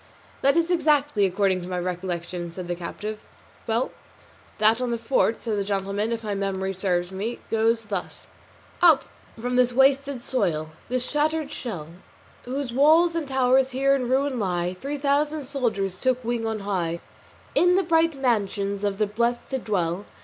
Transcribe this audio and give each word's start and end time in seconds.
"That 0.41 0.55
is 0.57 0.71
it 0.71 0.73
exactly, 0.73 1.27
according 1.27 1.61
to 1.61 1.67
my 1.67 1.77
recollection," 1.77 2.51
said 2.51 2.67
the 2.67 2.73
captive. 2.73 3.21
"Well 3.67 3.91
then, 4.57 4.73
that 4.73 4.81
on 4.81 4.89
the 4.89 4.97
fort," 4.97 5.41
said 5.41 5.59
the 5.59 5.63
gentleman, 5.63 6.11
"if 6.11 6.23
my 6.23 6.33
memory 6.33 6.73
serves 6.73 7.11
me, 7.11 7.37
goes 7.51 7.85
thus: 7.85 8.25
SONNET 8.79 8.93
"Up 8.93 9.03
from 9.39 9.57
this 9.57 9.73
wasted 9.73 10.23
soil, 10.23 10.71
this 10.89 11.07
shattered 11.07 11.51
shell, 11.51 11.89
Whose 12.45 12.73
walls 12.73 13.13
and 13.13 13.27
towers 13.27 13.69
here 13.77 13.93
in 13.95 14.09
ruin 14.09 14.39
lie, 14.39 14.73
Three 14.81 14.97
thousand 14.97 15.43
soldier 15.45 15.87
souls 15.87 16.01
took 16.01 16.23
wing 16.23 16.47
on 16.47 16.61
high, 16.61 16.99
In 17.53 17.75
the 17.75 17.83
bright 17.83 18.15
mansions 18.17 18.83
of 18.83 18.97
the 18.97 19.05
blest 19.05 19.49
to 19.49 19.59
dwell. 19.59 20.07